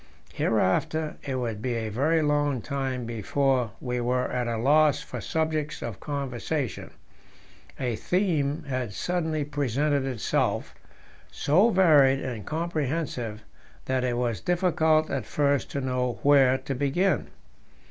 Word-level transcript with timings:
Hereafter 0.33 1.17
it 1.21 1.35
would 1.35 1.61
be 1.61 1.75
a 1.75 1.89
very 1.89 2.23
long 2.23 2.59
time 2.63 3.05
before 3.05 3.73
we 3.79 4.01
were 4.01 4.31
at 4.31 4.47
a 4.47 4.57
loss 4.57 4.99
for 5.03 5.21
subjects 5.21 5.83
of 5.83 5.99
conversation; 5.99 6.89
a 7.79 7.95
theme 7.95 8.63
had 8.63 8.93
suddenly 8.95 9.45
presented 9.45 10.03
itself, 10.05 10.73
so 11.31 11.69
varied 11.69 12.19
and 12.19 12.47
comprehensive 12.47 13.43
that 13.85 14.03
it 14.03 14.17
was 14.17 14.41
difficult 14.41 15.11
at 15.11 15.27
first 15.27 15.69
to 15.69 15.81
know 15.81 16.17
where 16.23 16.57
to 16.57 16.73
begin. 16.73 17.27